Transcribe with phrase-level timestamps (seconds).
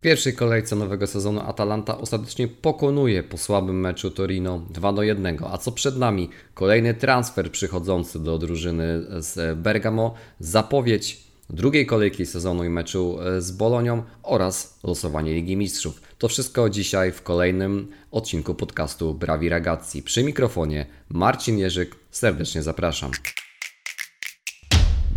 [0.00, 5.38] W pierwszej kolejce nowego sezonu Atalanta ostatecznie pokonuje po słabym meczu Torino 2 do 1.
[5.50, 6.28] A co przed nami?
[6.54, 8.84] Kolejny transfer przychodzący do drużyny
[9.18, 11.20] z Bergamo, zapowiedź
[11.50, 16.02] drugiej kolejki sezonu i meczu z Bolonią oraz losowanie Ligi Mistrzów.
[16.18, 20.02] To wszystko dzisiaj w kolejnym odcinku podcastu Brawi Ragazzi.
[20.02, 23.10] Przy mikrofonie Marcin Jerzyk, serdecznie zapraszam.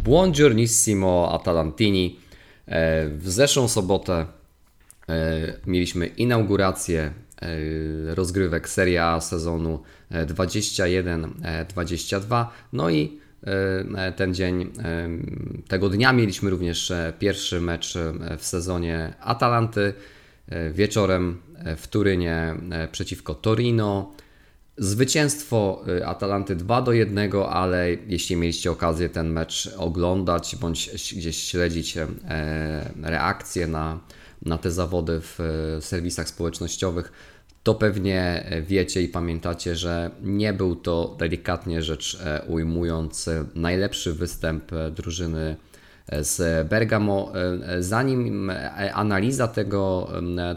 [0.03, 2.19] Buongiornissimo Atalantini.
[2.65, 4.42] E, w zeszłą sobotę
[5.67, 7.13] mieliśmy inaugurację e,
[8.15, 9.79] rozgrywek Serie A sezonu
[10.11, 12.45] 21-22.
[12.73, 13.23] No i
[14.15, 14.71] ten dzień,
[15.67, 17.97] tego dnia mieliśmy również pierwszy mecz
[18.37, 19.93] w sezonie Atalanty.
[20.73, 21.41] Wieczorem
[21.77, 22.55] w Turynie
[22.91, 24.11] przeciwko Torino.
[24.77, 31.97] Zwycięstwo Atalanty 2 do 1, ale jeśli mieliście okazję ten mecz oglądać bądź gdzieś śledzić
[31.97, 32.07] e,
[33.01, 33.99] reakcje na,
[34.45, 37.11] na te zawody w e, serwisach społecznościowych,
[37.63, 44.71] to pewnie wiecie i pamiętacie, że nie był to delikatnie rzecz e, ujmując najlepszy występ
[44.95, 45.55] drużyny
[46.21, 47.31] z Bergamo.
[47.79, 48.51] Zanim
[48.93, 50.09] analiza tego,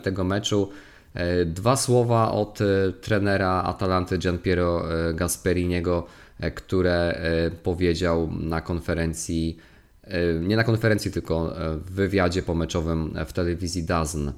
[0.02, 0.68] tego meczu,
[1.16, 6.06] E, dwa słowa od e, trenera Atalanty Gianpiero e, Gasperiniego,
[6.54, 7.20] które
[7.62, 9.56] powiedział na konferencji,
[10.40, 14.32] nie na konferencji, tylko w wywiadzie pomeczowym w telewizji DAZN.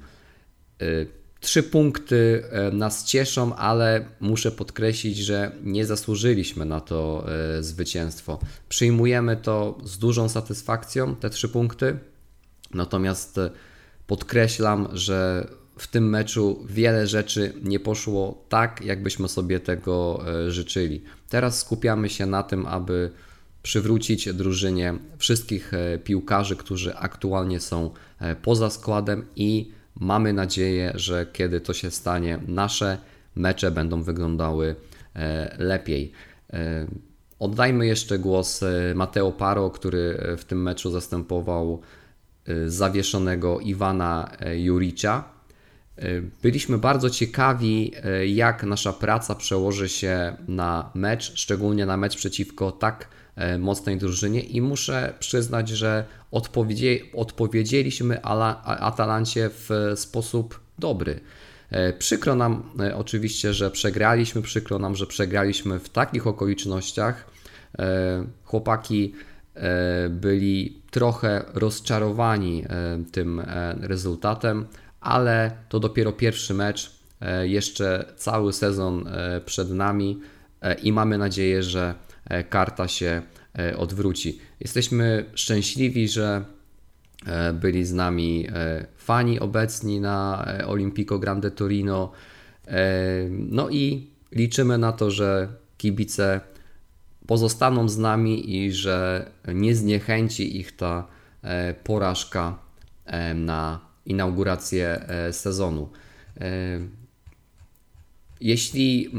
[1.39, 7.25] Trzy punkty nas cieszą, ale muszę podkreślić, że nie zasłużyliśmy na to
[7.59, 8.39] zwycięstwo.
[8.69, 11.97] Przyjmujemy to z dużą satysfakcją, te trzy punkty.
[12.73, 13.39] Natomiast
[14.07, 15.47] podkreślam, że
[15.77, 21.03] w tym meczu wiele rzeczy nie poszło tak, jakbyśmy sobie tego e, życzyli.
[21.29, 23.11] Teraz skupiamy się na tym, aby
[23.69, 31.25] przywrócić drużynie wszystkich e, piłkarzy, którzy aktualnie są e, poza składem i mamy nadzieję, że
[31.33, 32.97] kiedy to się stanie, nasze
[33.35, 34.75] mecze będą wyglądały
[35.57, 36.11] lepiej.
[37.39, 38.61] Oddajmy jeszcze głos
[38.95, 41.81] Mateo Paro, który w tym meczu zastępował
[42.67, 45.39] zawieszonego Iwana Juricza.
[46.41, 52.71] Byliśmy bardzo ciekawi, e, jak nasza praca przełoży się na mecz, szczególnie na mecz przeciwko
[52.71, 53.28] tak e,
[53.59, 56.05] mocnej drużynie i muszę przyznać, że
[57.13, 58.21] odpowiedzieliśmy
[58.63, 61.19] Atalancie w sposób dobry.
[61.69, 62.63] E, przykro nam
[62.95, 67.25] oczywiście, że przegraliśmy, przykro nam, że przegraliśmy w takich okolicznościach.
[68.43, 69.13] Chłopaki
[70.09, 72.65] byli trochę rozczarowani
[73.11, 73.41] tym
[73.81, 74.65] rezultatem,
[75.01, 76.99] ale to dopiero pierwszy mecz.
[77.21, 80.19] E, jeszcze cały sezon e, przed nami
[80.61, 81.93] e, i mamy nadzieję, że
[82.49, 83.21] karta się
[83.77, 84.39] odwróci.
[84.59, 86.45] Jesteśmy szczęśliwi, że
[87.53, 88.47] byli z nami
[88.97, 92.11] fani obecni na Olimpico Grande Torino.
[93.29, 95.47] No i liczymy na to, że
[95.77, 96.41] kibice
[97.27, 101.07] pozostaną z nami i że nie zniechęci ich ta
[101.83, 102.59] porażka
[103.35, 105.89] na inaugurację e, sezonu.
[106.41, 106.79] E,
[108.41, 109.09] jeśli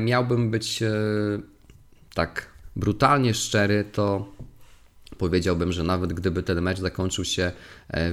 [0.00, 0.92] miałbym być e,
[2.14, 2.46] tak
[2.76, 4.32] brutalnie szczery, to
[5.18, 7.52] powiedziałbym, że nawet gdyby ten mecz zakończył się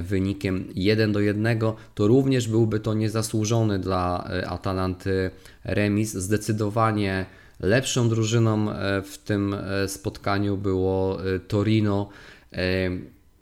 [0.02, 1.60] wynikiem 1 do 1,
[1.94, 5.30] to również byłby to niezasłużony dla Atalanty
[5.64, 6.12] remis.
[6.12, 7.26] Zdecydowanie
[7.60, 8.66] lepszą drużyną
[9.04, 9.56] w tym
[9.86, 11.18] spotkaniu było
[11.48, 12.08] Torino.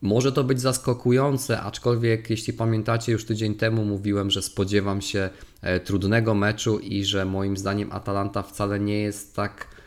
[0.02, 5.30] Może to być zaskakujące, aczkolwiek jeśli pamiętacie, już tydzień temu mówiłem, że spodziewam się
[5.62, 9.78] e, trudnego meczu i że moim zdaniem Atalanta wcale nie jest tak e,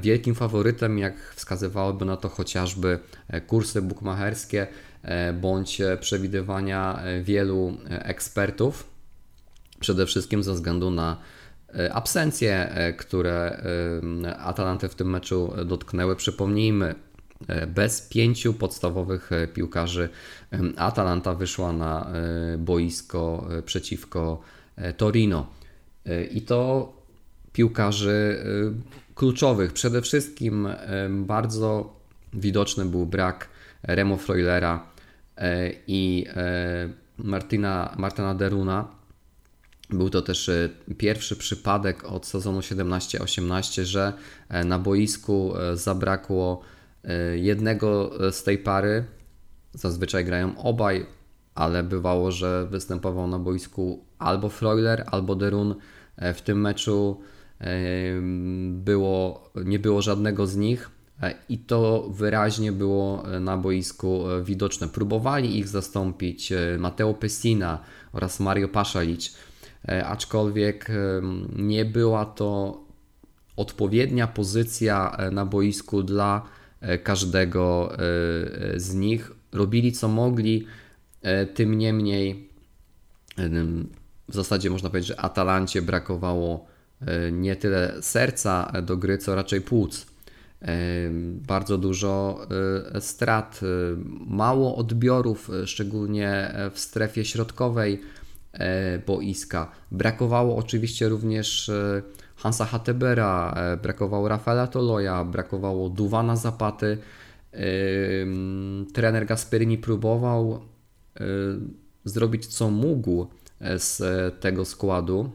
[0.00, 4.66] wielkim faworytem, jak wskazywałyby na to chociażby e, kursy bukmacherskie
[5.40, 8.86] bądź przewidywania wielu ekspertów.
[9.80, 11.16] Przede wszystkim ze względu na
[11.92, 13.62] absencje, które
[14.38, 16.16] Atalantę w tym meczu dotknęły.
[16.16, 16.94] Przypomnijmy,
[17.48, 20.08] E, bez pięciu podstawowych e, piłkarzy
[20.76, 22.06] Atalanta wyszła na
[22.54, 24.40] e, boisko przeciwko
[24.96, 25.46] Torino.
[26.30, 26.92] I to
[27.52, 28.44] piłkarzy
[29.14, 29.72] kluczowych.
[29.72, 30.68] Przede wszystkim
[31.10, 31.96] bardzo
[32.32, 33.48] widoczny był brak
[33.82, 34.86] Remo Freulera
[35.86, 36.26] i
[37.18, 38.88] Martina, Martina Deruna.
[39.90, 40.50] Był to też
[40.98, 44.12] pierwszy przypadek od sezonu 17-18, że
[44.64, 46.60] na boisku zabrakło
[47.34, 49.04] jednego z tej pary.
[49.74, 51.06] Zazwyczaj grają obaj,
[51.54, 55.74] ale bywało, że występował na boisku albo Freuler, albo Derun.
[56.34, 57.20] W tym meczu
[58.70, 60.90] było, nie było żadnego z nich.
[61.48, 64.88] i to wyraźnie było na boisku widoczne.
[64.88, 67.78] Próbowali ich zastąpić Mateo Pessina
[68.12, 69.32] oraz Mario Paszalicz,
[70.04, 70.90] aczkolwiek
[71.56, 72.80] nie była to
[73.56, 76.42] odpowiednia pozycja na boisku dla
[77.02, 77.92] każdego
[78.76, 79.32] z nich.
[79.52, 80.66] Robili co mogli,
[81.54, 82.48] tym niemniej
[84.28, 86.71] w zasadzie można powiedzieć, że Atalancie brakowało e,
[87.32, 90.06] nie tyle serca do gry, co raczej płuc.
[90.62, 90.66] E,
[91.48, 92.40] bardzo dużo
[92.94, 93.60] e, strat,
[94.26, 98.00] mało odbiorów, szczególnie w strefie środkowej
[99.06, 99.70] boiska.
[99.90, 101.70] Brakowało oczywiście również
[102.36, 106.98] Hansa Hattebera, brakowało Rafaela Toloja, brakowało Duwana Zapaty.
[108.94, 110.60] Trener Gasperini próbował
[112.04, 113.26] zrobić co mógł
[113.60, 114.00] z
[114.40, 115.30] tego składu.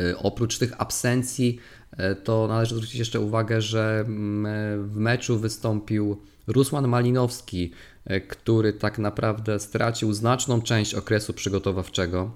[0.00, 1.58] E, oprócz tych absencji,
[1.92, 7.72] e, to należy zwrócić jeszcze uwagę, że mm, w meczu wystąpił Rusłan Malinowski,
[8.04, 12.30] e, który tak naprawdę stracił znaczną część okresu przygotowawczego.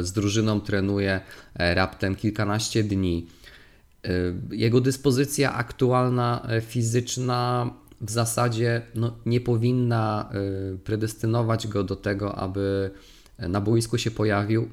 [0.00, 1.20] Z drużyną trenuje
[1.54, 3.26] raptem kilkanaście dni.
[4.50, 7.70] Jego dyspozycja aktualna fizyczna
[8.00, 10.30] w zasadzie no, nie powinna
[10.74, 12.90] y, predestynować go do tego, aby
[13.38, 14.68] na boisku się pojawił.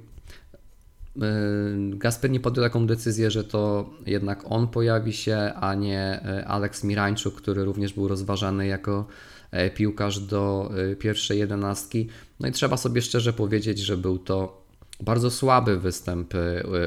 [1.17, 6.45] Y, Gasper nie podjął taką decyzję, że to jednak on pojawi się, a nie y,
[6.47, 9.07] Aleks Mirańczuk, który również był rozważany jako
[9.51, 12.07] e, piłkarz do pierwszej jedenastki.
[12.39, 14.65] No i trzeba sobie szczerze powiedzieć, że był to
[14.99, 16.33] bardzo słaby występ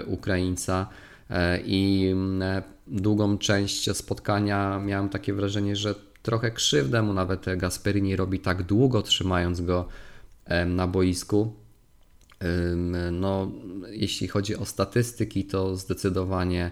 [0.06, 0.86] Ukraińca
[1.30, 8.16] e, i mm, długą część spotkania miałem takie wrażenie, że trochę krzywdę mu nawet Gasperini
[8.16, 9.88] robi tak długo, trzymając go
[10.66, 11.59] na boisku.
[13.12, 13.52] No,
[13.90, 16.70] jeśli chodzi o statystyki, to zdecydowanie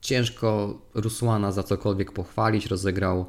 [0.00, 2.66] ciężko Rusłana za cokolwiek pochwalić.
[2.66, 3.26] Rozegrał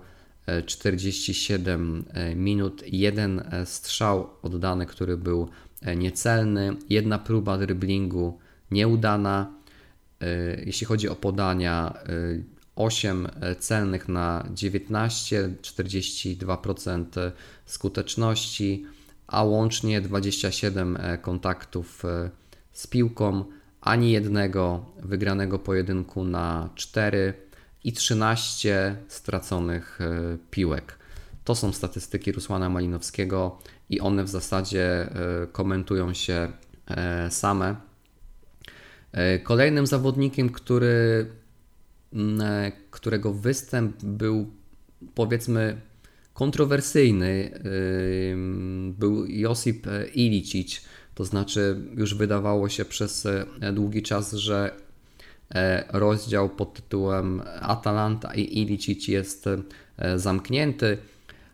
[0.65, 5.50] 47 e, e, minut, jeden e, strzał oddany, który był
[5.97, 8.39] niecelny, jedna próba dryblingu
[8.71, 9.57] nieudana.
[10.65, 11.94] Jeśli chodzi o podania,
[12.75, 17.31] 8 e, celnych na 19, 42%
[17.65, 18.85] skuteczności,
[19.27, 22.29] a łącznie 27 e, kontaktów e,
[22.71, 23.45] z piłką,
[23.81, 27.33] ani jednego wygranego pojedynku na 4
[27.83, 30.00] i 13 straconych
[30.51, 31.00] piłek.
[31.44, 33.59] To są statystyki Rusłana Malinowskiego
[33.89, 35.09] i one w zasadzie
[35.51, 36.51] komentują się
[37.30, 37.75] same.
[39.44, 41.27] Kolejnym zawodnikiem, który
[42.41, 44.51] E, którego występ był
[45.15, 45.81] powiedzmy
[46.37, 47.59] kontrowersyjny, e,
[48.99, 50.81] był Josip Ilicic.
[51.15, 54.87] To znaczy, już wydawało się przez e, długi czas, że
[55.93, 59.45] rozdział pod tytułem Atalanta i Ilicic jest
[60.15, 60.97] zamknięty.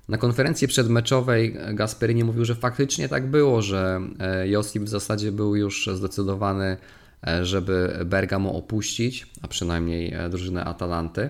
[0.10, 4.02] Na konferencji przedmeczowej Gasperini mówił, że faktycznie tak było, że
[4.46, 6.78] Josip w zasadzie był już zdecydowany
[7.28, 11.30] E, żeby Bergamo opuścić, a przynajmniej e, drużynę Atalanty.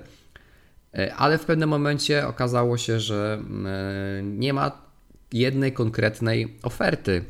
[0.94, 3.44] E, ale w pewnym momencie okazało się, że
[4.24, 4.72] nie ma
[5.34, 7.24] jednej konkretnej oferty,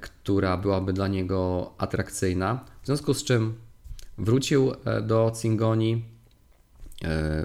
[0.00, 2.64] która byłaby dla niego atrakcyjna.
[2.82, 3.54] W związku z czym
[4.18, 4.72] wrócił
[5.02, 6.04] do Cingoni,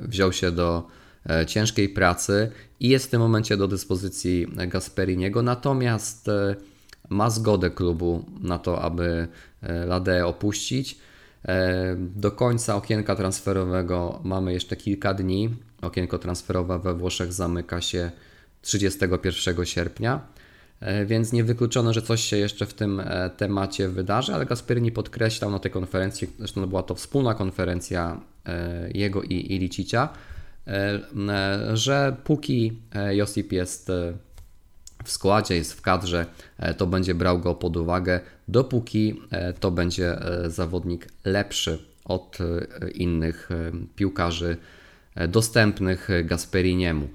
[0.02, 0.88] wziął się do
[1.48, 5.42] ciężkiej pracy i jest w tym momencie do dyspozycji Gasperiniego.
[5.42, 6.30] Natomiast
[7.10, 9.27] ma zgodę klubu na to, aby
[9.62, 11.00] e, Ladę opuścić.
[11.48, 15.50] E, do końca okienka transferowego mamy jeszcze kilka dni.
[15.81, 18.12] Okienko transferowe we Włoszech zamyka się
[18.62, 20.22] 31 sierpnia,
[20.79, 23.01] e, więc niewykluczone, że coś się jeszcze w tym
[23.38, 28.22] temacie wydarzy, ale Gasperini podkreślał na tej konferencji, zresztą była to wspólna konferencja
[28.93, 30.10] jego i, i Licicia,
[31.74, 32.81] że póki
[33.12, 33.91] Josip jest
[35.10, 36.25] w składzie, jest w kadrze,
[36.58, 42.38] e, to będzie brał go pod uwagę, dopóki e, to będzie e, zawodnik lepszy od
[42.94, 43.50] innych
[43.96, 44.58] piłkarzy
[45.28, 47.10] dostępnych Gasperiniemu.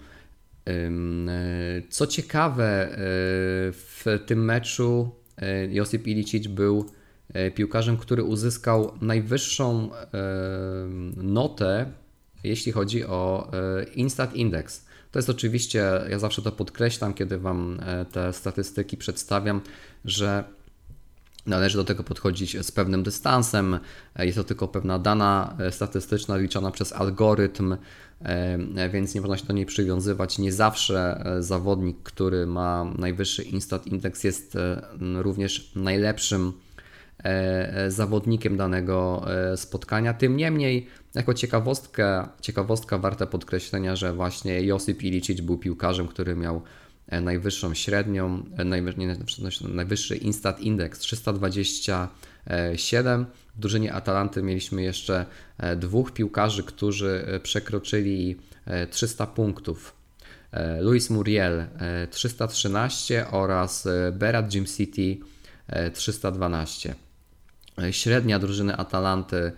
[1.89, 2.89] Co ciekawe,
[3.73, 5.11] w tym meczu
[5.69, 6.91] Josip Ilicic był
[7.55, 9.91] piłkarzem, który uzyskał najwyższą
[11.17, 11.87] notę,
[12.45, 13.51] jeśli chodzi o
[13.95, 14.87] Instat Index.
[15.15, 19.61] To jest oczywiście, ja zawsze to podkreślam, kiedy Wam e, te statystyki przedstawiam,
[20.05, 20.45] że
[21.47, 23.79] Należy do tego podchodzić z pewnym dystansem.
[24.17, 27.77] E, jest to tylko pewna dana e, statystyczna liczona przez algorytm,
[28.93, 30.39] więc nie można się do niej przywiązywać.
[30.39, 34.57] Nie zawsze zawodnik, który ma najwyższy Instat Index jest
[35.15, 36.53] również najlepszym
[37.89, 40.15] zawodnikiem danego spotkania.
[40.15, 46.63] Tym niemniej, jako ciekawostka, ciekawostka warta podkreślenia, że właśnie Josip Ilicic był piłkarzem, który miał
[47.23, 48.45] najwyższą średnią,
[49.69, 53.27] najwyższy Instat Index 327.
[53.57, 55.27] W drużynie Atalanty mieliśmy jeszcze
[55.77, 58.37] dwóch piłkarzy, którzy przekroczyli
[58.91, 60.05] 300 punktów
[60.55, 61.67] E, Luis Muriel
[62.11, 65.19] 313 e, oraz e, Berat Jim City
[65.93, 66.95] 312.
[67.91, 69.53] Średnia drużyny Atalanty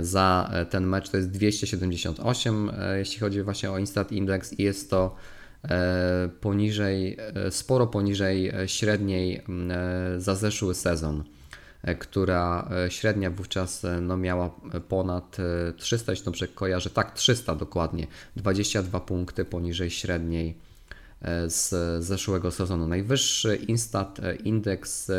[0.00, 5.16] za ten mecz to jest 278, jeśli chodzi właśnie o Instat Index i jest to
[6.40, 7.16] poniżej,
[7.50, 9.42] sporo poniżej średniej
[10.18, 11.24] za zeszły sezon.
[11.84, 14.50] E, która e, średnia wówczas e, no, miała
[14.88, 15.36] ponad
[15.76, 20.58] 300, jeśli dobrze kojarzę, tak 300 dokładnie, 22 punkty poniżej średniej
[21.46, 22.88] z zeszłego sezonu.
[22.88, 25.10] Najwyższy Instat Index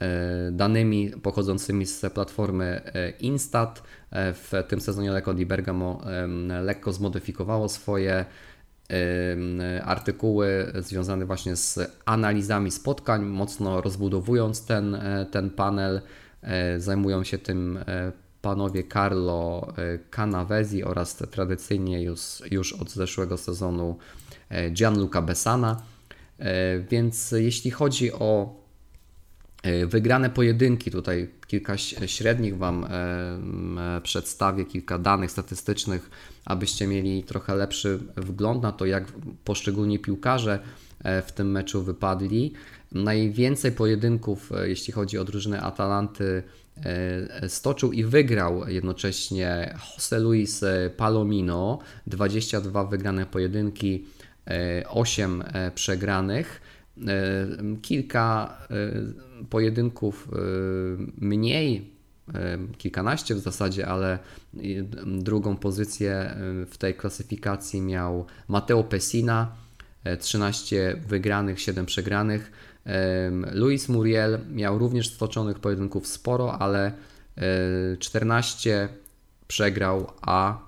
[0.00, 3.82] E, danymi pochodzącymi z platformy e, Instat.
[4.10, 6.00] E, w tym sezonie Lecco di Bergamo
[6.62, 8.24] lekko zmodyfikowało swoje
[9.84, 14.98] artykuły związane właśnie z analizami spotkań, mocno rozbudowując ten,
[15.30, 16.00] ten panel.
[16.78, 17.78] Zajmują się tym
[18.42, 19.72] panowie Carlo
[20.10, 23.98] Canavesi oraz tradycyjnie już, już od zeszłego sezonu
[24.72, 25.82] Gianluca Bessana.
[26.90, 28.59] Więc jeśli chodzi o E,
[29.86, 31.76] wygrane pojedynki, tutaj kilka
[32.06, 36.10] średnich Wam e, przedstawię, kilka danych statystycznych,
[36.44, 39.04] abyście mieli trochę lepszy wgląd na to, jak
[39.44, 40.58] poszczególni piłkarze
[41.04, 42.52] e, w tym meczu wypadli.
[42.92, 46.42] Najwięcej pojedynków, jeśli chodzi o drużynę Atalanty,
[47.48, 50.64] stoczył i wygrał jednocześnie Jose Luis
[50.96, 54.04] Palomino, 22 wygrane pojedynki,
[54.88, 56.60] 8 przegranych.
[57.82, 58.58] Kilka
[59.50, 60.36] pojedynków y,
[61.18, 61.90] mniej,
[62.28, 62.32] y,
[62.78, 64.18] kilkanaście w zasadzie, ale
[64.54, 66.36] y, drugą pozycję
[66.70, 69.52] w tej klasyfikacji miał Mateo Pessina,
[70.20, 72.52] 13 wygranych, 7 przegranych.
[73.52, 76.92] Luis Muriel miał również stoczonych pojedynków sporo, ale
[77.98, 78.88] 14
[79.48, 80.58] przegrał, a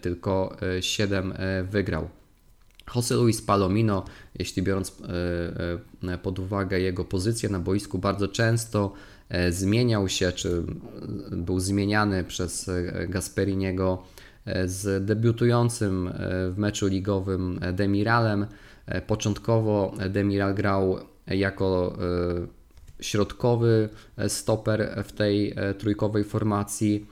[0.00, 1.34] tylko 7
[1.70, 2.08] wygrał.
[2.94, 4.04] Jose Luis Palomino,
[4.38, 5.02] jeśli biorąc
[6.04, 8.92] e, e, pod uwagę jego pozycję na boisku, bardzo często
[9.28, 10.62] e, zmieniał się, czy
[11.30, 12.70] był zmieniany przez
[13.08, 14.02] Gasperiniego
[14.64, 16.10] z debiutującym
[16.50, 18.46] w meczu ligowym Demiralem.
[19.06, 21.96] Początkowo Demiral grał jako
[23.00, 23.88] środkowy
[24.28, 27.06] stoper w tej trójkowej formacji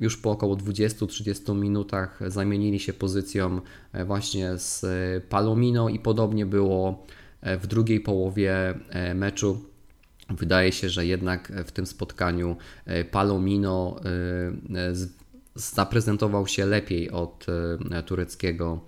[0.00, 3.60] już po około 20-30 minutach zamienili się pozycją
[3.92, 4.86] e, właśnie z
[5.28, 7.06] Palomino i podobnie było
[7.40, 8.54] e, w drugiej połowie
[9.14, 9.64] meczu.
[10.30, 12.56] Wydaje się, że jednak w tym spotkaniu
[13.10, 14.00] Palomino
[15.54, 17.46] zaprezentował się lepiej od
[18.06, 18.80] tureckiego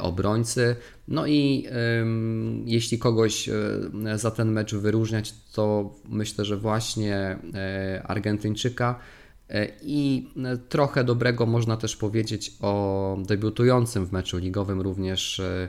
[0.00, 0.76] obrońcy.
[1.08, 1.66] No i
[2.64, 3.50] jeśli kogoś
[4.14, 7.38] za ten mecz wyróżniać, to myślę, że właśnie
[8.04, 9.25] Argentyńczyka E,
[9.82, 15.68] I e, trochę dobrego można też powiedzieć o debiutującym w meczu ligowym również e,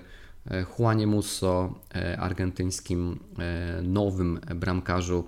[0.80, 1.80] Juanie Musso,
[2.18, 3.20] argentyńskim
[3.84, 5.28] nowym bramkarzu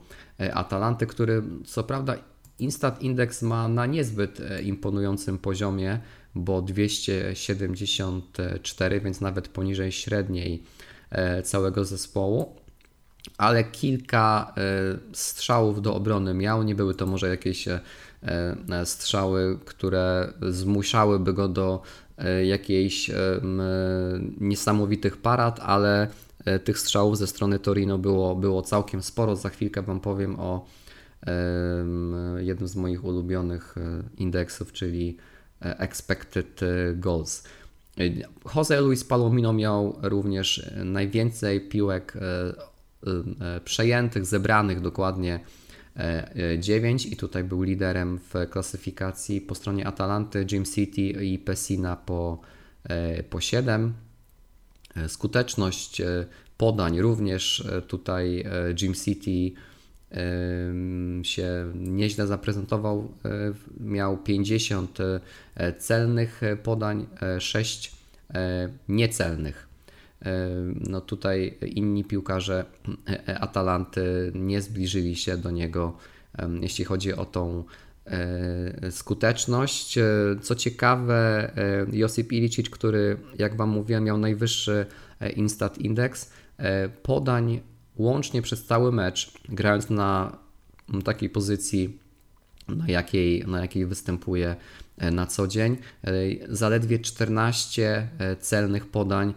[0.53, 2.15] Atalanty, który co prawda
[2.59, 5.99] Instat Index ma na niezbyt imponującym poziomie,
[6.35, 10.63] bo 274, więc nawet poniżej średniej
[11.43, 12.55] całego zespołu,
[13.37, 14.53] ale kilka
[15.13, 16.63] strzałów do obrony miał.
[16.63, 17.79] Nie były to może jakieś E,
[18.85, 21.81] strzały, które zmuszałyby go do
[22.17, 23.15] e, jakiejś e,
[24.39, 26.07] niesamowitych parad, ale
[26.63, 29.35] tych strzałów ze strony Torino było, było całkiem sporo.
[29.35, 30.65] Za chwilkę Wam powiem o
[32.37, 33.75] jednym z moich ulubionych
[34.17, 35.17] indeksów, czyli
[35.59, 36.59] expected
[36.95, 37.43] goals.
[38.55, 42.13] Jose Luis Palomino miał również najwięcej piłek
[43.63, 45.39] przejętych, zebranych dokładnie
[46.59, 52.41] 9 i tutaj był liderem w klasyfikacji po stronie Atalanty, Jim City i Pessina po
[53.29, 53.93] po 7.
[55.07, 56.01] Skuteczność
[56.57, 58.45] podań również tutaj
[58.81, 59.51] Jim City
[61.23, 63.13] się nieźle zaprezentował.
[63.79, 64.97] Miał 50
[65.77, 67.07] celnych podań,
[67.39, 67.95] 6
[68.87, 69.68] niecelnych.
[70.75, 72.65] No tutaj inni piłkarze
[73.39, 75.97] Atalanty nie zbliżyli się do niego,
[76.61, 77.63] jeśli chodzi o tą
[78.05, 79.97] e, skuteczność.
[79.97, 80.05] E,
[80.41, 84.85] co ciekawe, e, Josip Ilicic, który jak Wam mówiłem miał najwyższy
[85.35, 86.31] Instat Index,
[87.03, 87.61] podań
[87.97, 90.37] łącznie przez cały mecz, grając na
[91.03, 91.99] takiej pozycji,
[92.67, 94.55] na jakiej, na jakiej występuje
[95.11, 95.77] na co dzień,
[96.49, 98.07] zaledwie 14
[98.39, 99.33] celnych podań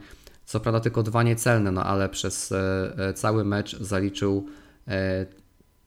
[0.52, 4.46] co prawda tylko dwa niecelne, no ale przez e, e, cały mecz zaliczył
[4.88, 5.26] e,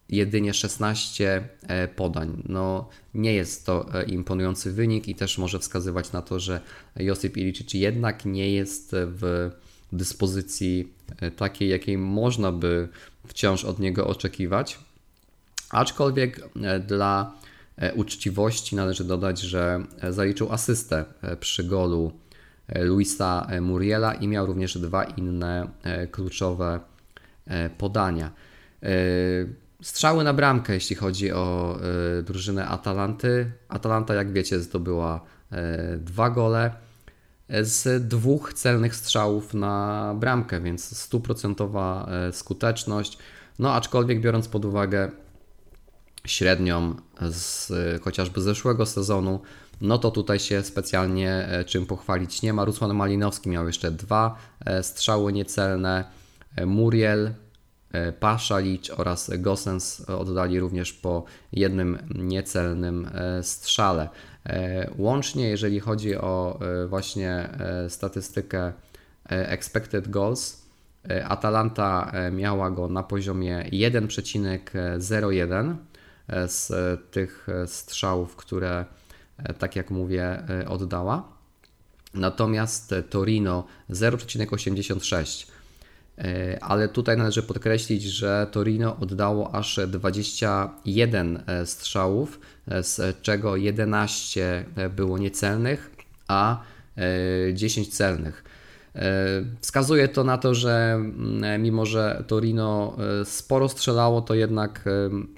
[0.10, 1.50] jedynie 16
[1.96, 2.44] podań.
[2.50, 6.62] No, nie jest to imponujący wynik i też może wskazywać na to, że
[6.96, 9.52] Josip Ilicic jednak nie jest w
[9.92, 10.94] dyspozycji
[11.36, 12.88] takiej, jakiej można by
[13.28, 14.80] wciąż od niego oczekiwać.
[15.70, 16.50] Aczkolwiek
[16.88, 17.34] dla
[17.96, 21.06] uczciwości należy dodać, że zaliczył asystę
[21.40, 22.12] przy golu
[22.76, 26.80] Luisa Muriela i miał również dwa inne e, kluczowe
[27.48, 28.32] e, podania.
[28.84, 28.90] E,
[29.82, 31.80] strzały na bramkę, jeśli chodzi o
[32.24, 33.52] drużynę Atalanty.
[33.70, 35.22] Atalanta, jak wiecie, zdobyła
[35.98, 36.72] dwa gole
[37.62, 43.18] z dwóch celnych strzałów na bramkę, więc stuprocentowa skuteczność.
[43.60, 45.12] No, aczkolwiek biorąc pod uwagę
[46.26, 47.72] średnią z
[48.04, 49.40] chociażby zeszłego sezonu,
[49.82, 52.66] no to tutaj się specjalnie e, czym pochwalić nie ma.
[52.66, 56.06] Rusłan Malinowski miał jeszcze dwa e, strzały niecelne.
[56.56, 57.34] E, Muriel,
[58.20, 63.10] Paszalicz oraz Gosens oddali również po jednym niecelnym
[63.42, 64.10] strzale.
[64.98, 67.50] Łącznie, jeżeli chodzi o właśnie
[67.90, 68.74] statystykę
[69.30, 70.62] expected goals,
[71.24, 75.76] Atalanta miała go na poziomie 1,01
[76.48, 76.72] z
[77.12, 78.86] tych strzałów, które
[79.38, 81.36] E, tak jak mówię, e, oddała.
[82.14, 85.48] Natomiast Torino 0,86.
[86.18, 92.40] E, ale tutaj należy podkreślić, że Torino oddało aż 21 strzałów,
[92.82, 95.92] z czego 11 było niecelnych,
[96.28, 96.64] a
[97.54, 98.44] 10 celnych.
[99.62, 104.86] Wskazuje to na to, że mm, mimo, że Torino sporo strzelało, to jednak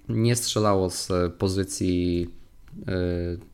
[0.09, 2.29] nie strzelało z pozycji
[2.87, 2.91] E,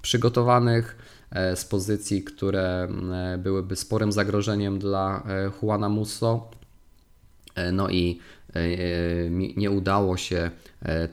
[0.02, 0.98] przygotowanych
[1.32, 5.24] e, z pozycji, które e, byłyby sporym zagrożeniem dla
[5.62, 6.52] Juana Musso.
[7.74, 8.20] No i
[9.58, 10.52] nie udało się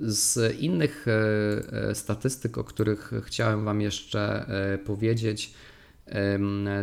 [0.00, 1.06] z innych
[1.94, 4.46] statystyk, o których chciałem Wam jeszcze
[4.84, 5.54] powiedzieć,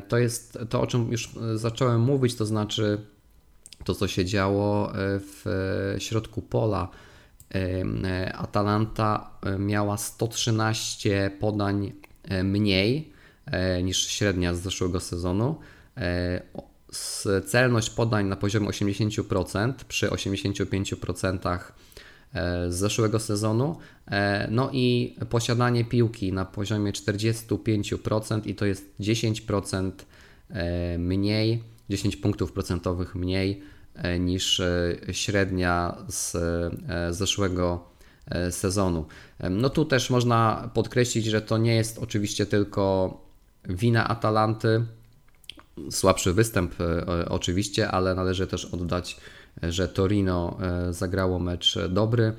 [0.07, 2.97] to jest to, o czym już zacząłem mówić, to znaczy
[3.83, 5.45] to, co się działo w
[5.99, 6.89] środku pola
[7.55, 13.15] E, Atalanta e, miała 113 podań e, mniej
[13.83, 15.59] niż średnia z zeszłego sezonu.
[17.45, 21.59] Celność podań na poziomie 80% przy 85%
[22.69, 23.77] z zeszłego sezonu.
[24.49, 29.91] No i posiadanie piłki na poziomie 45% i to jest 10%
[30.97, 33.61] mniej, 10 punktów procentowych mniej
[33.95, 37.95] E, niż e, średnia z e, zeszłego
[38.51, 39.05] sezonu.
[39.49, 43.17] No tu też można podkreślić, że to nie jest oczywiście tylko
[43.69, 44.85] wina Atalanty,
[45.91, 46.75] słabszy występ
[47.29, 49.17] oczywiście, ale należy też oddać,
[49.63, 50.57] że Torino
[50.91, 52.33] zagrało mecz dobry,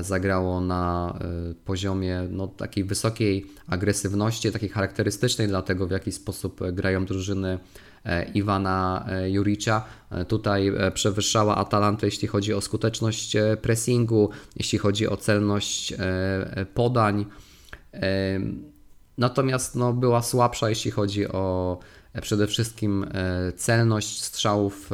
[0.00, 1.18] zagrało na
[1.64, 7.58] poziomie no, takiej wysokiej agresywności, takiej charakterystycznej dla tego, w jaki sposób grają drużyny
[8.04, 9.84] E, Iwana e, Juricza.
[10.10, 15.94] E, tutaj przewyższała Atalantę, jeśli chodzi o skuteczność pressingu, jeśli chodzi o celność
[16.74, 17.26] podań.
[19.18, 21.78] Natomiast no, była słabsza, jeśli chodzi o
[22.20, 23.06] przede wszystkim
[23.56, 24.90] celność strzałów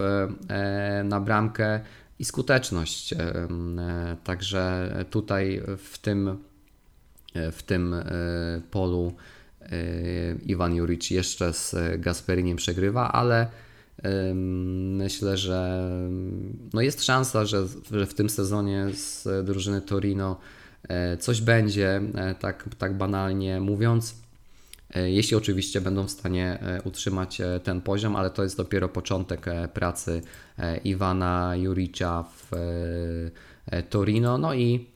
[1.05, 1.81] na bramkę
[2.19, 3.15] i skuteczność.
[4.25, 6.39] Także tutaj w tym,
[7.53, 7.95] w tym
[8.71, 9.13] polu
[10.47, 13.47] Iwan Juric jeszcze z Gasperinem przegrywa, ale
[14.35, 15.91] myślę, że
[16.73, 20.41] no jest szansa, że, że w tym sezonie z drużyny Torino
[21.19, 22.01] coś będzie,
[22.41, 24.28] tak, tak banalnie mówiąc.
[24.95, 28.89] E, jeśli oczywiście będą w stanie e, utrzymać e, ten poziom, ale to jest dopiero
[28.89, 30.23] początek pracy
[30.85, 32.51] Iwana Juricza w
[33.91, 34.39] Torino.
[34.39, 34.87] No i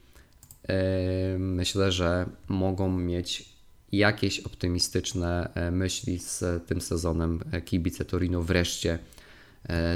[1.38, 3.52] myślę, że mogą mieć
[3.92, 8.98] jakieś optymistyczne myśli z tym sezonem kibice Torino wreszcie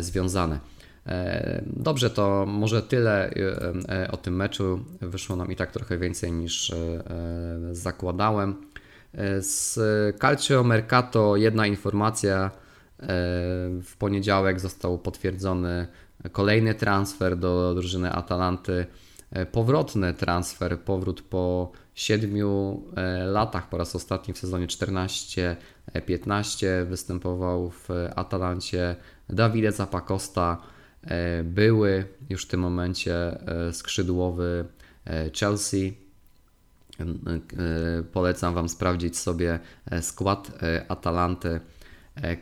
[0.01, 0.61] związane.
[1.67, 3.35] Dobrze, to może tyle
[4.13, 4.85] o tym meczu.
[5.01, 6.73] Wyszło nam i tak trochę więcej niż
[7.73, 8.55] zakładałem.
[9.41, 9.79] Z
[10.21, 12.51] Calcio Mercato jedna informacja.
[13.01, 13.07] E,
[13.83, 15.87] w poniedziałek został potwierdzony
[16.33, 18.87] kolejny transfer do drużyny Atalanty.
[19.31, 22.37] E, powrotny transfer, powrót po 7
[22.97, 25.57] e, latach, po raz ostatni w sezonie 14-15
[26.87, 28.97] występował w Atalancie
[29.29, 30.63] Davide Zapacosta,
[31.45, 33.39] były już w tym momencie
[33.73, 34.65] skrzydłowy
[35.41, 36.06] Chelsea E,
[38.13, 39.59] polecam Wam sprawdzić sobie
[39.91, 41.61] e, skład e, Atalanty,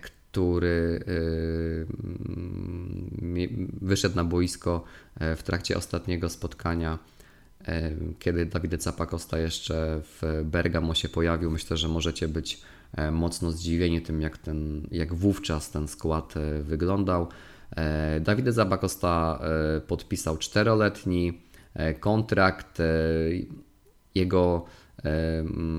[0.02, 1.04] który
[3.82, 4.84] wyszedł na boisko
[5.36, 6.98] w trakcie ostatniego spotkania,
[8.18, 11.50] kiedy Dawid Zapakosta jeszcze w Bergamo się pojawił.
[11.50, 12.62] Myślę, że możecie być
[13.12, 17.28] mocno zdziwieni tym, jak, ten, jak wówczas ten skład wyglądał.
[18.20, 19.40] Dawid Zapakosta
[19.86, 21.42] podpisał czteroletni
[22.00, 22.78] kontrakt
[24.14, 24.64] jego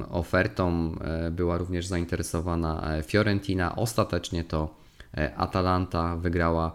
[0.09, 3.75] ofertą e, była również zainteresowana e, Fiorentina.
[3.75, 4.75] Ostatecznie to
[5.17, 6.71] e, Atalanta wygrała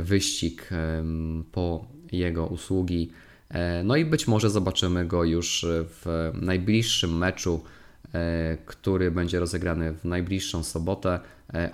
[0.00, 0.70] wyścig
[1.52, 3.10] po jego usługi.
[3.84, 7.64] No i być może zobaczymy go już w najbliższym meczu,
[8.66, 11.20] który będzie rozegrany w najbliższą sobotę.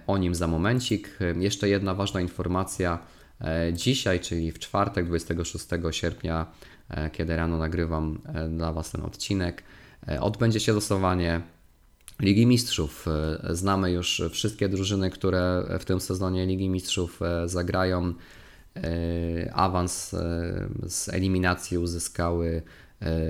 [0.06, 1.18] O nim za momencik.
[1.36, 2.98] Jeszcze jedna ważna informacja.
[3.72, 6.46] Dzisiaj, czyli w czwartek 26 sierpnia,
[7.12, 9.62] kiedy rano nagrywam e, dla Was ten odcinek.
[10.08, 11.40] E, odbędzie się losowanie
[12.20, 13.06] Ligi Mistrzów.
[13.50, 18.14] Znamy już wszystkie drużyny, które w tym sezonie Ligi Mistrzów zagrają.
[19.52, 20.10] Awans
[20.88, 22.62] z eliminacji uzyskały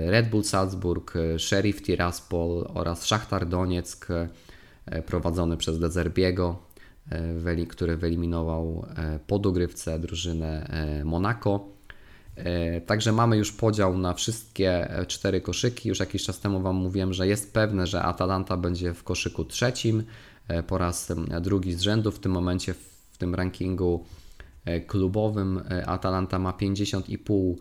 [0.05, 4.07] Red Bull Salzburg, Sheriff Tiraspol oraz Szachtar Donieck
[5.05, 6.59] prowadzony przez Dezerbiego,
[7.69, 8.85] który wyeliminował
[9.27, 10.69] po dogrywce drużynę
[11.05, 11.76] Monaco.
[12.37, 15.89] E, także mamy już podział na wszystkie cztery koszyki.
[15.89, 20.03] Już jakiś czas temu Wam mówiłem, że jest pewne, że Atalanta będzie w koszyku trzecim
[20.47, 22.11] e, po raz drugi z rzędu.
[22.11, 22.73] W tym momencie
[23.11, 24.05] w tym rankingu
[24.65, 27.55] e, klubowym Atalanta ma 50,5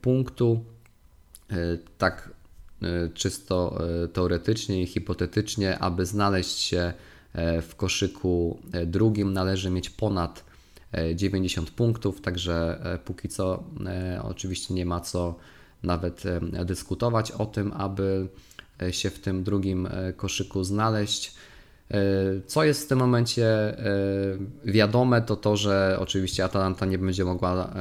[0.00, 0.64] punktu.
[1.98, 2.30] Tak
[3.14, 3.78] czysto
[4.12, 6.92] teoretycznie i hipotetycznie, aby znaleźć się
[7.62, 10.44] w koszyku drugim, należy mieć ponad
[11.14, 15.34] 90 punktów, także e, póki co e, oczywiście nie ma co
[15.82, 18.28] nawet e, dyskutować o tym, aby
[18.90, 21.34] się w tym drugim koszyku znaleźć.
[22.46, 23.76] Co jest w tym momencie
[24.64, 27.74] wiadome, to to, że oczywiście Atalanta nie będzie mogła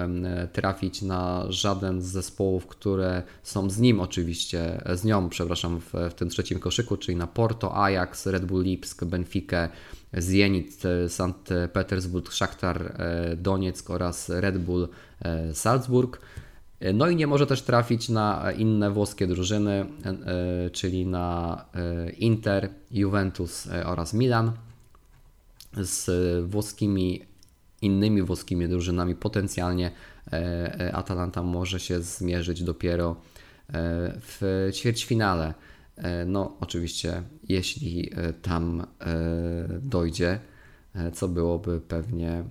[0.53, 6.13] trafić na żaden z zespołów, które są z nim oczywiście, z nią, przepraszam, w, w
[6.13, 9.69] tym trzecim koszyku, czyli na Porto, Ajax, Red Bull Lipsk, Benfica,
[10.17, 11.49] Zenit, St.
[11.73, 12.97] Petersburg, Shakhtar
[13.37, 14.87] Donieck oraz Red Bull
[15.53, 16.19] Salzburg.
[16.93, 19.85] No i nie może też trafić na inne włoskie drużyny,
[20.71, 21.65] czyli na
[22.17, 24.51] Inter, Juventus oraz Milan.
[25.77, 26.09] Z
[26.49, 27.25] włoskimi,
[27.81, 29.91] innymi włoskimi drużynami potencjalnie
[30.93, 33.15] Atalanta może się zmierzyć dopiero
[34.21, 35.53] w ćwierćfinale.
[35.97, 38.85] E, no, oczywiście, jeśli e, tam e,
[39.81, 40.39] dojdzie,
[41.13, 42.43] co byłoby pewnie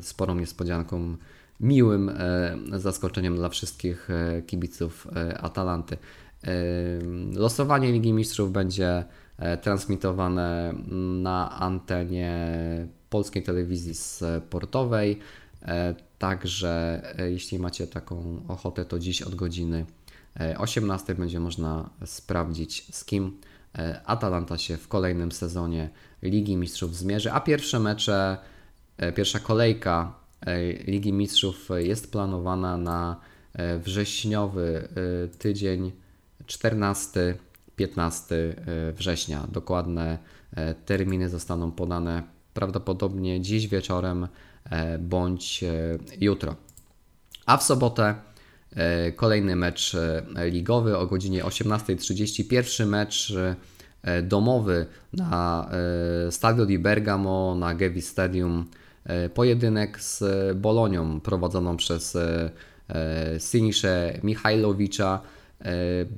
[0.00, 1.16] sporą niespodzianką,
[1.60, 2.10] miłym
[2.72, 4.08] zaskoczeniem dla wszystkich
[4.46, 5.08] kibiców
[5.40, 5.96] Atalanty.
[7.32, 9.04] Losowanie Ligi Mistrzów będzie
[9.62, 10.74] transmitowane
[11.22, 12.46] na antenie
[13.10, 15.18] polskiej telewizji sportowej.
[16.18, 19.86] Także jeśli macie taką ochotę, to dziś od godziny
[20.58, 23.40] 18 będzie można sprawdzić, z kim
[23.78, 25.90] e, Atalanta się w kolejnym sezonie
[26.22, 28.38] Ligi Mistrzów zmierzy, a pierwsze mecze,
[28.96, 33.20] e, pierwsza kolejka e, Ligi Mistrzów jest planowana na
[33.78, 34.88] wrześniowy
[35.38, 35.92] tydzień
[36.46, 37.34] 14-15
[38.92, 39.46] września.
[39.52, 40.18] Dokładne
[40.86, 42.22] terminy zostaną podane
[42.54, 44.28] prawdopodobnie dziś wieczorem
[44.98, 45.64] bądź
[46.20, 46.56] jutro.
[47.46, 48.33] A w sobotę E,
[49.16, 52.48] kolejny mecz e, ligowy o godzinie 18.30.
[52.48, 53.32] Pierwszy mecz
[54.22, 55.68] domowy na
[56.30, 58.66] Stadio di Bergamo, na Gevi Stadium,
[59.34, 60.22] pojedynek z
[60.56, 62.16] Bolonią prowadzoną przez
[63.38, 65.20] Sinisze Michajlowicza.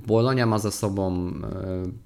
[0.07, 1.33] Bolonia ma za sobą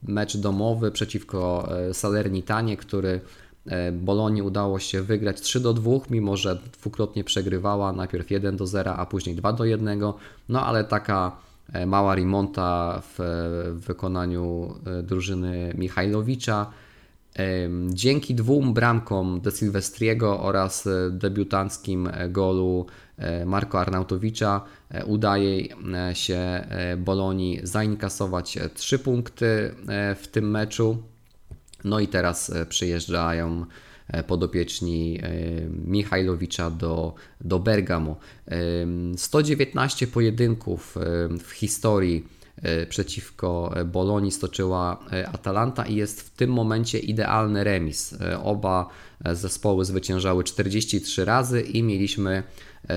[0.03, 3.50] mecz domowy przeciwko Salernitanie, który E,
[3.93, 8.97] Bolonii udało się wygrać 3 do 2, mimo że dwukrotnie przegrywała, najpierw 1 do 0,
[8.97, 10.01] a później 2 do 1.
[10.49, 11.37] No ale taka
[11.73, 13.19] e, mała remonta w,
[13.87, 16.71] wykonaniu e, drużyny Michajlowicza.
[17.89, 22.87] Dzięki dwóm bramkom De Silvestriego oraz debiutanckim golu
[23.47, 24.61] Marko Arnautowicza
[25.07, 25.69] udaje
[26.13, 26.67] się
[26.99, 29.75] Bolonii zainkasować 3 punkty
[30.17, 31.03] w tym meczu.
[31.85, 33.67] No i teraz e, przyjeżdżają
[34.09, 35.31] e, podopieczni e,
[35.85, 38.17] Michajlowicza do, do Bergamo.
[39.17, 40.97] 119 pojedynków
[41.45, 42.29] w historii
[42.89, 48.15] przeciwko Bolonii stoczyła Atalanta i jest w tym momencie idealny remis.
[48.43, 48.89] Oba
[49.33, 52.43] zespoły zwyciężały 43 razy i mieliśmy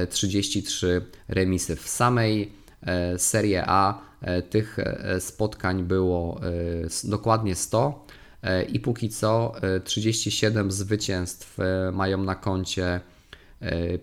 [0.09, 1.75] 33 remisy.
[1.75, 2.51] W samej
[3.17, 4.01] Serie A
[4.49, 4.77] tych
[5.19, 6.41] spotkań było
[7.03, 8.02] dokładnie 100 E,
[8.69, 9.53] i póki co
[9.83, 13.01] 37 e, zwycięstw e, mają na koncie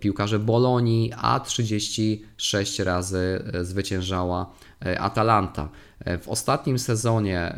[0.01, 4.51] piłkarze Bolonii, a 36 razy zwyciężała
[4.99, 5.69] Atalanta.
[6.23, 7.55] W ostatnim sezonie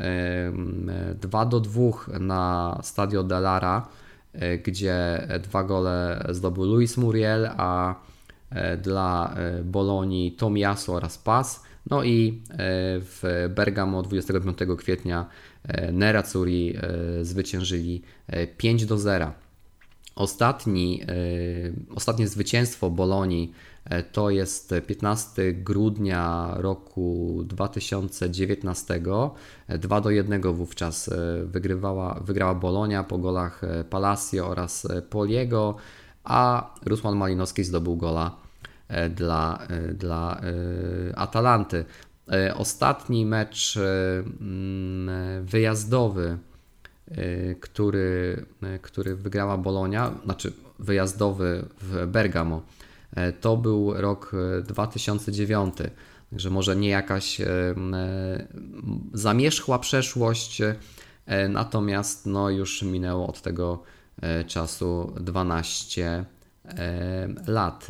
[1.20, 1.80] 2 do 2
[2.20, 3.88] na Stadio Delara,
[4.64, 7.94] gdzie dwa gole zdobył Luis Muriel, a
[8.82, 11.62] dla Bolonii Tomiasu oraz Pas.
[11.90, 12.42] No i
[13.00, 15.26] w Bergamo 25 kwietnia
[15.68, 18.02] E, Nerazzurri e, zwyciężyli
[18.56, 19.32] 5 e, do 0.
[20.14, 21.02] Ostatni,
[21.94, 23.52] ostatnie zwycięstwo Bolonii
[24.12, 29.02] to jest 15 grudnia roku 2019.
[29.78, 31.10] 2 do 1 wówczas
[31.44, 35.76] wygrywała, wygrała Bolonia po golach Palacio oraz Poliego,
[36.24, 38.36] a Rusłan Malinowski zdobył gola
[39.10, 39.58] dla,
[39.94, 40.40] dla
[41.14, 41.84] Atalanty.
[42.32, 43.80] E, ostatni mecz e,
[44.40, 46.38] mm, wyjazdowy,
[47.10, 48.44] e, który,
[48.82, 52.62] który wygrała Bolonia, znaczy wyjazdowy w Bergamo,
[53.40, 54.32] to był rok
[54.64, 55.74] 2009.
[56.30, 57.40] Także może nie jakaś
[59.12, 60.62] zamierzchła przeszłość,
[61.48, 63.82] natomiast no już minęło od tego
[64.46, 66.24] czasu 12
[67.46, 67.86] lat.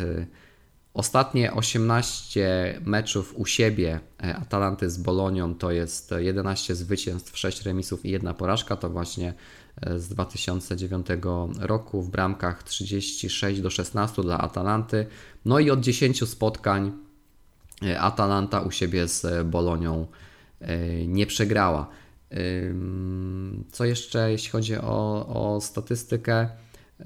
[0.94, 8.04] Ostatnie 18 meczów u siebie e, Atalanty z Bolonią to jest 11 zwycięstw, 6 remisów
[8.04, 8.76] i jedna porażka.
[8.76, 9.34] To właśnie
[9.80, 11.06] e, z 2009
[11.60, 15.06] roku w bramkach 36 do 16 dla Atalanty.
[15.44, 16.92] No i od 10 spotkań
[17.82, 20.06] e, Atalanta u siebie z Bolonią
[21.06, 21.88] nie przegrała.
[23.72, 26.48] Co jeszcze jeśli chodzi o, o statystykę?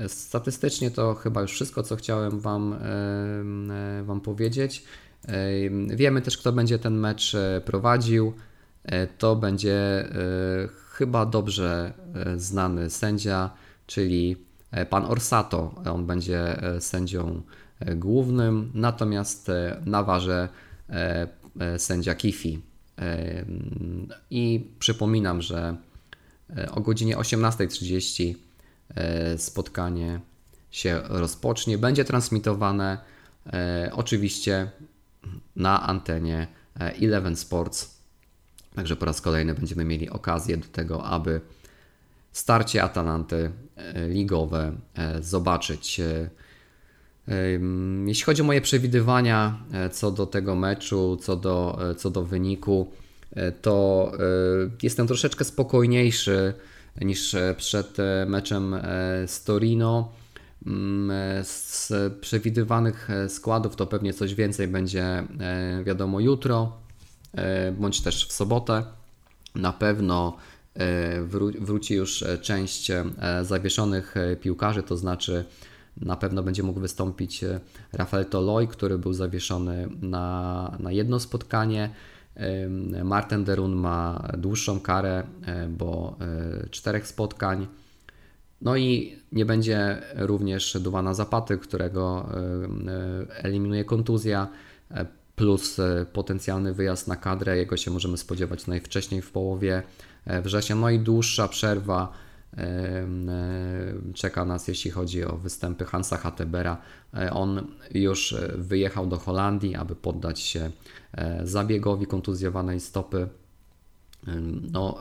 [0.09, 4.85] Statystycznie to chyba już wszystko, co chciałem Wam, e, wam powiedzieć.
[5.89, 8.33] Wiemy też, kto będzie ten mecz e, prowadził.
[8.85, 10.09] E, to będzie
[10.91, 11.93] chyba dobrze
[12.37, 13.51] znany sędzia,
[13.87, 14.37] czyli
[14.91, 15.75] pan Orsato.
[15.93, 17.43] On będzie sędzią
[17.97, 19.51] głównym, natomiast
[19.87, 20.49] na warze
[21.79, 22.63] sędzia Kifi.
[24.31, 25.77] I przypominam, że
[26.71, 28.46] o godzinie 18.30 E,
[29.37, 30.21] spotkanie
[30.77, 31.79] się rozpocznie.
[31.79, 32.99] Będzie transmitowane
[33.47, 34.71] e, oczywiście
[35.57, 36.47] na antenie
[36.81, 37.97] e, Eleven Sports.
[38.75, 41.41] Także po raz kolejny będziemy mieli okazję do tego, aby
[42.33, 43.51] starcie Atalanty
[44.09, 44.73] ligowe
[45.21, 46.01] zobaczyć.
[48.07, 49.59] Jeśli chodzi o moje przewidywania
[49.93, 52.93] co do tego meczu, co do, co do wyniku,
[53.63, 54.13] to
[54.83, 56.55] jestem troszeczkę spokojniejszy
[57.01, 58.81] niż e, przed e, meczem e,
[59.27, 60.13] z Torino.
[60.67, 65.25] Mm, z przewidywanych składów to pewnie coś więcej będzie
[65.85, 66.73] wiadomo jutro,
[67.79, 68.85] bądź też w sobotę.
[69.55, 70.37] Na pewno
[71.61, 72.93] wróci już część
[73.43, 75.45] zawieszonych piłkarzy, to znaczy
[75.97, 77.45] na pewno będzie mógł wystąpić
[77.93, 81.91] Rafael Toloi, który był zawieszony na, na jedno spotkanie.
[83.05, 87.67] Martin Derun ma dłuższą karę, e, bo e, czterech spotkań.
[88.61, 92.29] No i nie będzie również Duwana Zapaty, którego
[92.89, 94.49] e, eliminuje kontuzja,
[95.37, 95.77] plus
[96.13, 97.57] potencjalny wyjazd na kadrę.
[97.57, 99.83] Jego się możemy spodziewać najwcześniej w połowie
[100.43, 100.77] września.
[100.77, 102.13] No i dłuższa przerwa
[104.15, 106.79] czeka nas, jeśli chodzi o występy Hansa Hattebera.
[107.33, 110.71] On już wyjechał do Holandii, aby poddać się
[111.17, 113.29] E, zabiegowi kontuzjowanej stopy.
[114.73, 114.99] No,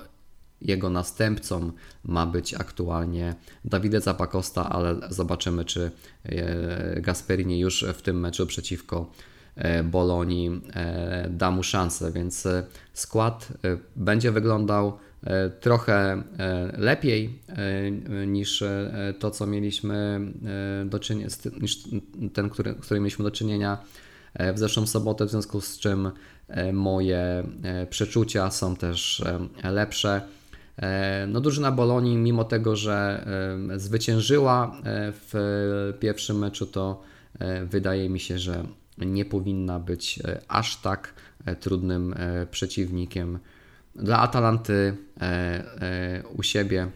[0.61, 1.71] jego następcą
[2.03, 5.91] ma być aktualnie Davide Zapacosta, ale zobaczymy, czy
[6.97, 9.11] Gasperini już w tym meczu przeciwko
[9.83, 10.61] Bolonii
[11.29, 12.47] da mu szansę, więc
[12.93, 13.47] skład
[13.95, 14.97] będzie wyglądał
[15.59, 16.23] trochę
[16.77, 17.39] lepiej
[18.27, 18.63] niż
[19.19, 20.19] to, co mieliśmy
[20.85, 21.27] do czynienia,
[21.61, 21.79] niż
[22.33, 23.77] ten, który, który mieliśmy do czynienia
[24.53, 26.11] w zeszłą sobotę, w związku z czym
[26.73, 27.43] moje
[27.89, 29.23] przeczucia są też
[29.63, 30.21] lepsze.
[31.27, 33.27] No, drużyna Bolonii, mimo tego, że
[33.77, 34.81] zwyciężyła
[35.29, 37.03] w pierwszym meczu, to
[37.65, 38.63] wydaje mi się, że
[38.97, 41.13] nie powinna być aż tak
[41.59, 42.15] trudnym
[42.51, 43.39] przeciwnikiem
[43.95, 44.97] dla Atalanty
[46.33, 46.87] u siebie.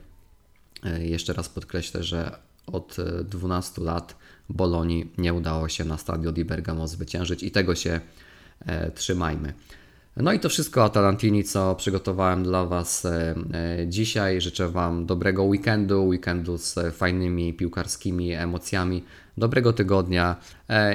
[0.99, 4.15] Jeszcze raz podkreślę, że od 12 lat
[4.49, 7.99] Bolonii nie udało się na stadio di Bergamo zwyciężyć i tego się
[8.95, 9.53] trzymajmy.
[10.17, 13.07] No i to wszystko Atalantini, co przygotowałem dla Was
[13.88, 14.41] dzisiaj.
[14.41, 19.03] Życzę Wam dobrego weekendu, weekendu z fajnymi piłkarskimi emocjami,
[19.38, 20.35] dobrego tygodnia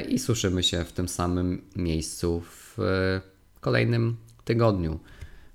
[0.09, 2.79] i słyszymy się w tym samym miejscu w
[3.61, 5.01] kolejnym tygodniu.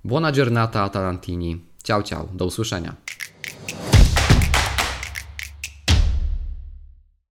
[0.02, 1.60] Buona giornata Tarantini.
[1.82, 2.28] Ciao, ciao.
[2.32, 2.96] Do usłyszenia.